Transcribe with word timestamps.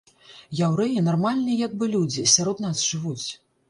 Яўрэі 0.59 1.03
нармальныя 1.09 1.61
як 1.67 1.79
бы 1.83 1.93
людзі, 1.95 2.29
сярод 2.37 2.67
нас 2.69 2.87
жывуць. 2.91 3.27